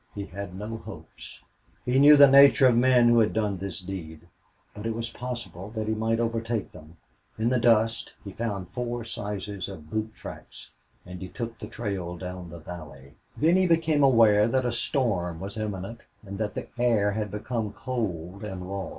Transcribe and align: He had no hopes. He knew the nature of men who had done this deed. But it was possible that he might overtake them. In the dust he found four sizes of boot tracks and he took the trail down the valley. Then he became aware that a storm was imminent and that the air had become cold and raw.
He 0.15 0.25
had 0.25 0.55
no 0.55 0.77
hopes. 0.77 1.43
He 1.85 1.99
knew 1.99 2.17
the 2.17 2.27
nature 2.27 2.65
of 2.65 2.75
men 2.75 3.07
who 3.07 3.19
had 3.19 3.33
done 3.33 3.59
this 3.59 3.79
deed. 3.79 4.21
But 4.73 4.87
it 4.87 4.95
was 4.95 5.11
possible 5.11 5.69
that 5.75 5.87
he 5.87 5.93
might 5.93 6.19
overtake 6.19 6.71
them. 6.71 6.97
In 7.37 7.49
the 7.49 7.59
dust 7.59 8.13
he 8.23 8.31
found 8.31 8.67
four 8.67 9.03
sizes 9.03 9.69
of 9.69 9.91
boot 9.91 10.15
tracks 10.15 10.71
and 11.05 11.21
he 11.21 11.27
took 11.27 11.59
the 11.59 11.67
trail 11.67 12.17
down 12.17 12.49
the 12.49 12.57
valley. 12.57 13.13
Then 13.37 13.57
he 13.57 13.67
became 13.67 14.01
aware 14.01 14.47
that 14.47 14.65
a 14.65 14.71
storm 14.71 15.39
was 15.39 15.55
imminent 15.55 16.05
and 16.25 16.39
that 16.39 16.55
the 16.55 16.67
air 16.79 17.11
had 17.11 17.29
become 17.29 17.71
cold 17.71 18.43
and 18.43 18.67
raw. 18.67 18.89